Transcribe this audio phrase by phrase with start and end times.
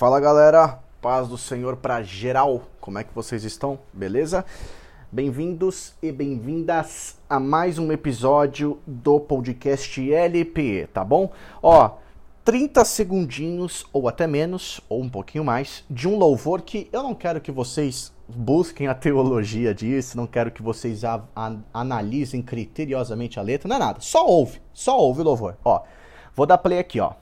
[0.00, 2.62] Fala galera, paz do Senhor para geral.
[2.80, 3.78] Como é que vocês estão?
[3.92, 4.46] Beleza?
[5.12, 11.30] Bem-vindos e bem-vindas a mais um episódio do podcast LP, tá bom?
[11.62, 11.98] Ó,
[12.46, 17.14] 30 segundinhos ou até menos, ou um pouquinho mais, de um louvor que eu não
[17.14, 23.38] quero que vocês busquem a teologia disso, não quero que vocês a, a, analisem criteriosamente
[23.38, 24.00] a letra, não é nada.
[24.00, 25.58] Só ouve, só ouve o louvor.
[25.62, 25.82] Ó,
[26.34, 27.12] vou dar play aqui, ó.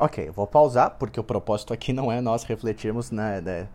[0.00, 3.68] Ok, vou pausar, porque o propósito aqui não é nós refletirmos, né, né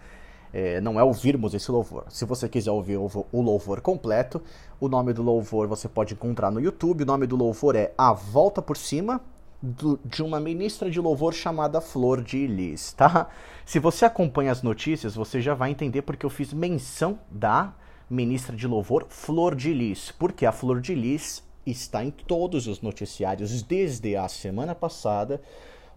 [0.51, 2.03] é, não é ouvirmos esse louvor.
[2.09, 4.41] Se você quiser ouvir o, o louvor completo,
[4.77, 7.03] o nome do louvor você pode encontrar no YouTube.
[7.03, 9.21] O nome do louvor é A Volta por Cima,
[9.65, 13.29] do, de uma ministra de louvor chamada Flor de Lis, tá?
[13.65, 17.73] Se você acompanha as notícias, você já vai entender porque eu fiz menção da
[18.09, 22.81] ministra de louvor Flor de Lis, porque a Flor de Lis está em todos os
[22.81, 25.41] noticiários desde a semana passada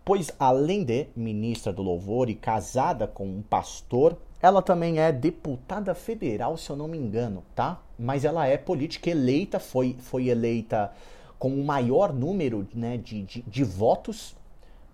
[0.09, 5.95] pois além de ministra do louvor e casada com um pastor, ela também é deputada
[5.95, 7.79] federal, se eu não me engano, tá?
[7.99, 10.91] Mas ela é política eleita, foi, foi eleita
[11.39, 14.37] com o maior número né, de, de, de votos.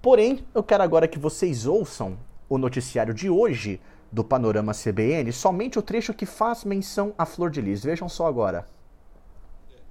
[0.03, 3.81] Porém, eu quero agora que vocês ouçam o noticiário de hoje
[4.13, 7.83] do Panorama CBN, somente o trecho que faz menção à Flor de Lis.
[7.83, 8.67] Vejam só agora.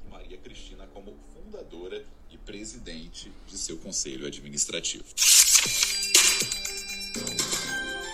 [0.10, 5.04] Maria Cristina como fundadora e presidente de seu conselho administrativo.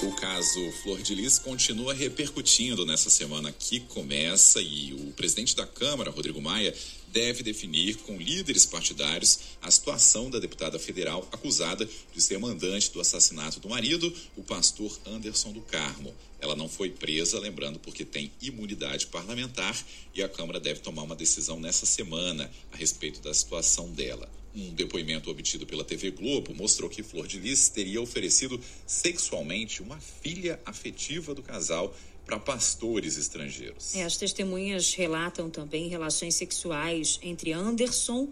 [0.02, 5.68] O caso Flor de Lis continua repercutindo nessa semana que começa e o presidente da
[5.68, 6.74] Câmara, Rodrigo Maia,
[7.12, 13.02] deve definir com líderes partidários a situação da deputada federal acusada de ser mandante do
[13.02, 16.14] assassinato do marido, o pastor Anderson do Carmo.
[16.40, 19.78] Ela não foi presa, lembrando, porque tem imunidade parlamentar
[20.16, 24.30] e a Câmara deve tomar uma decisão nessa semana a respeito da situação dela.
[24.56, 30.00] Um depoimento obtido pela TV Globo mostrou que Flor de Lis teria oferecido sexualmente uma
[30.00, 31.96] filha afetiva do casal
[32.30, 33.96] para pastores estrangeiros.
[33.96, 38.28] É, as testemunhas relatam também relações sexuais entre Anderson,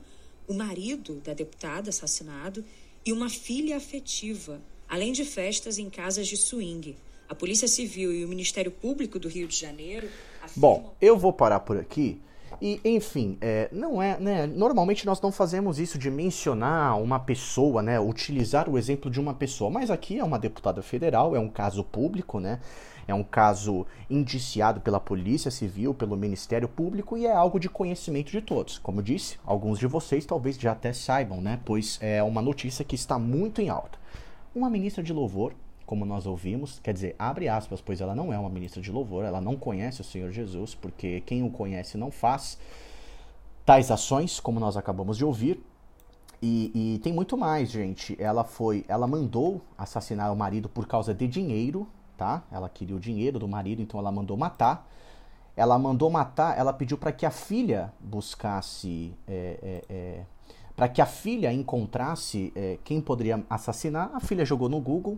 [0.47, 2.63] o marido da deputada assassinado,
[3.03, 6.96] e uma filha afetiva, além de festas em casas de swing.
[7.28, 10.08] A Polícia Civil e o Ministério Público do Rio de Janeiro.
[10.44, 10.69] Afirmam...
[10.69, 12.19] Bom, eu vou parar por aqui.
[12.62, 14.47] E, enfim, é, não é, né?
[14.47, 18.00] Normalmente nós não fazemos isso de mencionar uma pessoa, né?
[18.00, 19.69] Utilizar o exemplo de uma pessoa.
[19.69, 22.59] Mas aqui é uma deputada federal, é um caso público, né?
[23.07, 28.31] É um caso indiciado pela Polícia Civil, pelo Ministério Público e é algo de conhecimento
[28.31, 28.78] de todos.
[28.79, 31.59] Como disse, alguns de vocês talvez já até saibam, né?
[31.63, 33.97] Pois é uma notícia que está muito em alta.
[34.53, 35.53] Uma ministra de louvor,
[35.87, 39.23] como nós ouvimos, quer dizer, abre aspas, pois ela não é uma ministra de louvor,
[39.23, 42.59] ela não conhece o Senhor Jesus, porque quem o conhece não faz
[43.65, 45.63] tais ações, como nós acabamos de ouvir.
[46.41, 48.15] E, e, tem muito mais, gente.
[48.19, 51.87] Ela foi, ela mandou assassinar o marido por causa de dinheiro,
[52.17, 52.43] tá?
[52.51, 54.87] Ela queria o dinheiro do marido, então ela mandou matar.
[55.55, 60.25] Ela mandou matar, ela pediu para que a filha buscasse, é, é, é,
[60.75, 64.11] para que a filha encontrasse é, quem poderia assassinar.
[64.13, 65.17] A filha jogou no Google,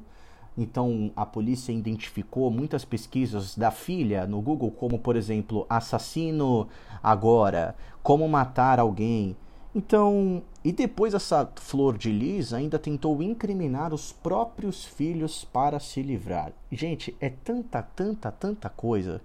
[0.58, 6.68] então a polícia identificou muitas pesquisas da filha no Google, como por exemplo, assassino
[7.02, 9.36] agora, como matar alguém.
[9.74, 16.02] Então, e depois essa Flor de Lis ainda tentou incriminar os próprios filhos para se
[16.02, 16.52] livrar.
[16.72, 19.22] Gente, é tanta, tanta, tanta coisa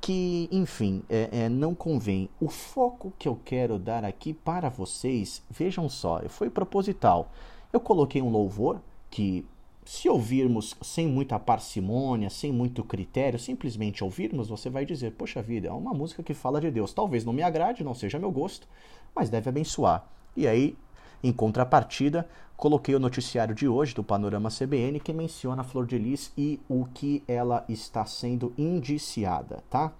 [0.00, 2.28] que, enfim, é, é, não convém.
[2.40, 7.30] O foco que eu quero dar aqui para vocês, vejam só, foi proposital.
[7.72, 9.46] Eu coloquei um louvor que,
[9.90, 15.66] se ouvirmos sem muita parcimônia, sem muito critério, simplesmente ouvirmos, você vai dizer: Poxa vida,
[15.66, 16.92] é uma música que fala de Deus.
[16.92, 18.68] Talvez não me agrade, não seja meu gosto,
[19.12, 20.08] mas deve abençoar.
[20.36, 20.78] E aí,
[21.24, 25.98] em contrapartida, coloquei o noticiário de hoje do Panorama CBN que menciona a Flor de
[25.98, 29.92] Lis e o que ela está sendo indiciada, tá?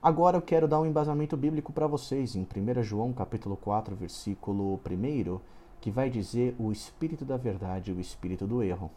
[0.00, 4.80] Agora eu quero dar um embasamento bíblico para vocês em 1 João capítulo 4, versículo
[4.88, 5.40] 1,
[5.80, 8.88] que vai dizer o espírito da verdade e o espírito do erro.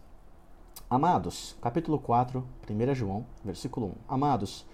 [0.89, 3.91] Amados, capítulo 4, 1 João, versículo 1.
[4.07, 4.65] Amados,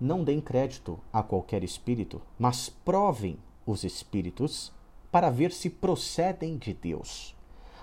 [0.00, 4.72] não deem crédito a qualquer espírito, mas provem os espíritos
[5.10, 7.34] para ver se procedem de Deus.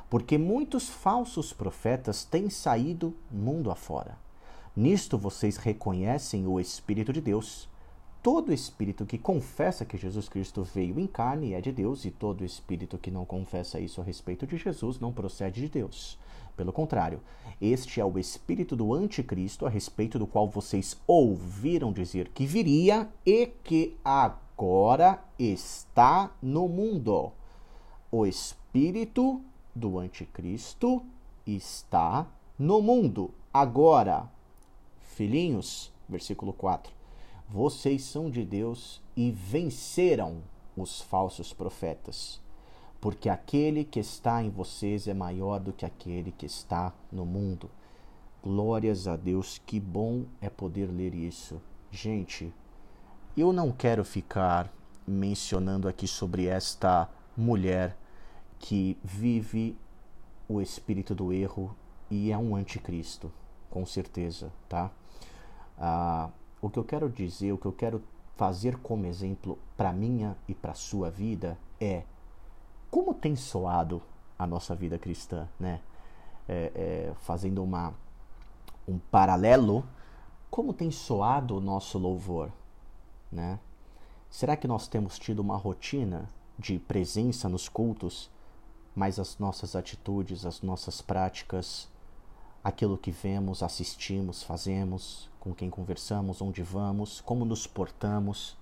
[0.10, 4.18] Porque muitos falsos profetas têm saído mundo afora.
[4.76, 7.70] Nisto vocês reconhecem o Espírito de Deus.
[8.24, 12.46] todo espírito que confessa que Jesus Cristo veio em carne é de Deus, e todo
[12.46, 16.18] espírito que não confessa isso a respeito de Jesus não procede de Deus.
[16.56, 17.22] Pelo contrário,
[17.62, 23.10] este é o espírito do anticristo, a respeito do qual vocês ouviram dizer que viria
[23.26, 27.32] e que agora está no mundo.
[28.12, 29.42] O espírito
[29.74, 31.04] do anticristo
[31.46, 32.28] está
[32.58, 34.30] no mundo agora.
[35.02, 37.04] Filhinhos, versículo 4
[37.54, 40.42] vocês são de Deus e venceram
[40.76, 42.42] os falsos profetas,
[43.04, 47.70] porque aquele que está em vocês é maior do que aquele que está no mundo.
[48.42, 51.62] Glórias a Deus, que bom é poder ler isso.
[51.92, 52.54] Gente,
[53.36, 54.72] eu não quero ficar
[55.06, 57.98] mencionando aqui sobre esta mulher
[58.58, 59.78] que vive
[60.48, 61.76] o espírito do erro
[62.10, 63.30] e é um anticristo,
[63.70, 64.90] com certeza, tá?
[65.78, 66.30] Ah,
[66.62, 68.02] o que eu quero dizer, o que eu quero
[68.38, 72.04] fazer como exemplo para minha e para sua vida é
[72.94, 74.04] como tem soado
[74.38, 75.82] a nossa vida cristã, né?
[76.48, 77.92] É, é, fazendo uma,
[78.88, 79.84] um paralelo,
[80.52, 82.52] como tem soado o nosso louvor,
[83.32, 83.58] né?
[84.30, 86.30] Será que nós temos tido uma rotina
[86.60, 88.30] de presença nos cultos,
[88.96, 91.90] mas as nossas atitudes, as nossas práticas,
[92.64, 98.56] aquilo que vemos, assistimos, fazemos, com quem conversamos, onde vamos, como nos portamos?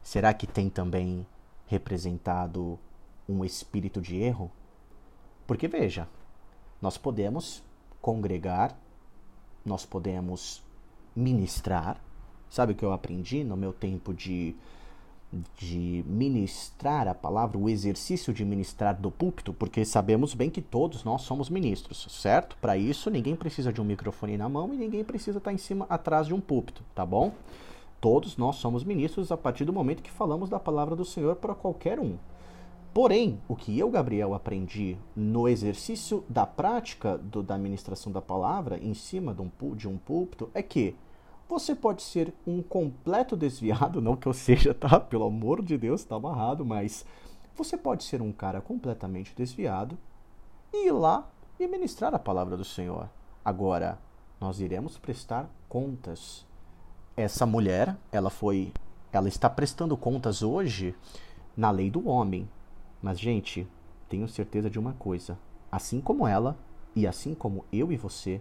[0.00, 1.26] Será que tem também
[1.66, 2.78] representado
[3.28, 4.50] um espírito de erro?
[5.46, 6.08] Porque veja,
[6.80, 7.62] nós podemos
[8.00, 8.78] congregar,
[9.64, 10.62] nós podemos
[11.14, 12.00] ministrar.
[12.48, 14.56] Sabe o que eu aprendi no meu tempo de
[15.56, 21.04] de ministrar a palavra, o exercício de ministrar do púlpito, porque sabemos bem que todos
[21.04, 22.56] nós somos ministros, certo?
[22.60, 25.86] Para isso, ninguém precisa de um microfone na mão e ninguém precisa estar em cima,
[25.88, 27.32] atrás de um púlpito, tá bom?
[28.00, 31.54] Todos nós somos ministros a partir do momento que falamos da palavra do Senhor para
[31.54, 32.16] qualquer um.
[32.98, 38.76] Porém, o que eu, Gabriel, aprendi no exercício da prática do, da ministração da palavra
[38.76, 40.96] em cima de um, de um púlpito é que
[41.48, 44.98] você pode ser um completo desviado, não que eu seja, tá?
[44.98, 47.06] Pelo amor de Deus, tá amarrado, mas
[47.54, 49.96] você pode ser um cara completamente desviado
[50.72, 53.08] e ir lá e ministrar a palavra do Senhor.
[53.44, 53.96] Agora,
[54.40, 56.44] nós iremos prestar contas.
[57.16, 58.72] Essa mulher, ela foi,
[59.12, 60.96] ela está prestando contas hoje
[61.56, 62.48] na lei do homem.
[63.02, 63.66] Mas gente,
[64.08, 65.38] tenho certeza de uma coisa,
[65.70, 66.58] assim como ela
[66.94, 68.40] e assim como eu e você,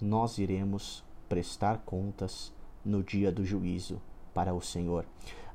[0.00, 2.52] nós iremos prestar contas
[2.84, 4.00] no dia do juízo
[4.34, 5.06] para o Senhor.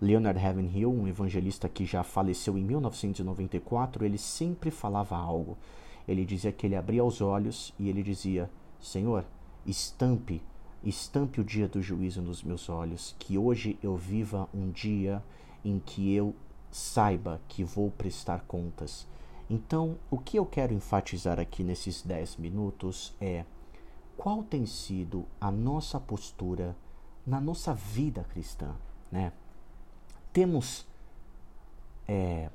[0.02, 5.58] Leonard Ravenhill, um evangelista que já faleceu em 1994, ele sempre falava algo.
[6.08, 8.50] Ele dizia que ele abria os olhos e ele dizia:
[8.80, 9.26] Senhor,
[9.66, 10.42] estampe,
[10.84, 15.22] estampe o dia do juízo nos meus olhos, que hoje eu viva um dia
[15.64, 16.34] em que eu
[16.72, 19.08] saiba que vou prestar contas.
[19.50, 23.46] Então, o que eu quero enfatizar aqui nesses 10 minutos é
[24.16, 26.76] qual tem sido a nossa postura
[27.26, 28.76] na nossa vida cristã,
[29.12, 29.32] né?
[30.32, 30.86] Temos
[32.08, 32.50] é,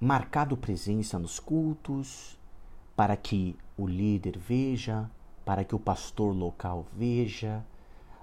[0.00, 2.38] marcado presença nos cultos
[2.94, 5.10] para que o líder veja,
[5.44, 7.64] para que o pastor local veja,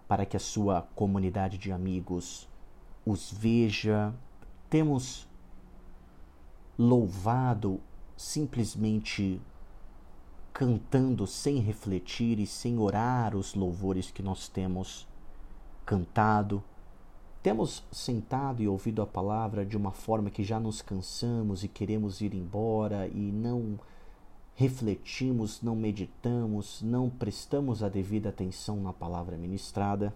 [0.07, 2.48] para que a sua comunidade de amigos
[3.06, 4.13] os veja.
[4.69, 5.28] Temos
[6.78, 7.80] louvado
[8.18, 9.42] simplesmente
[10.52, 15.07] cantando sem refletir e sem orar os louvores que nós temos
[15.85, 16.64] cantado.
[17.44, 22.21] Temos sentado e ouvido a palavra de uma forma que já nos cansamos e queremos
[22.21, 23.78] ir embora e não
[24.56, 30.14] refletimos, não meditamos, não prestamos a devida atenção na palavra ministrada.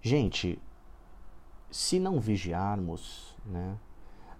[0.00, 0.58] Gente,
[1.72, 3.76] se não vigiarmos, né,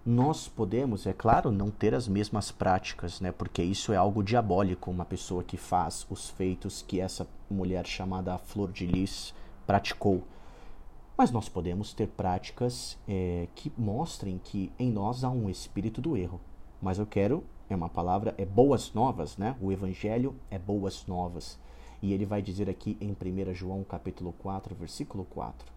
[0.05, 3.31] nós podemos, é claro, não ter as mesmas práticas, né?
[3.31, 8.37] Porque isso é algo diabólico, uma pessoa que faz os feitos que essa mulher chamada
[8.37, 9.33] Flor de Lis
[9.65, 10.21] praticou.
[11.17, 16.17] Mas nós podemos ter práticas é, que mostrem que em nós há um espírito do
[16.17, 16.41] erro.
[16.81, 19.55] Mas eu quero, é uma palavra, é boas novas, né?
[19.61, 21.57] O evangelho é boas novas.
[22.01, 25.73] E ele vai dizer aqui em 1 João capítulo 4, versículo 4: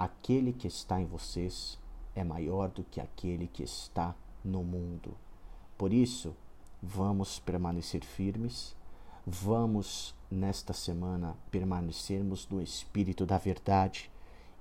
[0.00, 1.78] Aquele que está em vocês
[2.14, 5.14] é maior do que aquele que está no mundo.
[5.76, 6.34] Por isso,
[6.82, 8.74] vamos permanecer firmes,
[9.26, 14.10] vamos nesta semana permanecermos no espírito da verdade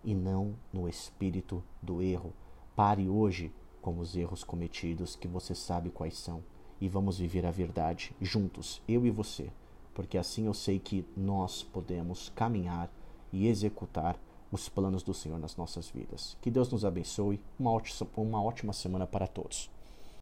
[0.03, 2.33] e não no espírito do erro.
[2.75, 3.49] Pare hoje
[3.81, 6.43] com os erros cometidos, que você sabe quais são,
[6.81, 9.49] e vamos viver a verdade juntos, eu e você,
[9.93, 12.91] porque assim eu sei que nós podemos caminhar
[13.31, 14.19] e executar
[14.51, 16.37] os planos do Senhor nas nossas vidas.
[16.41, 17.39] Que Deus nos abençoe.
[17.59, 19.69] Uma ótima, uma ótima semana para todos.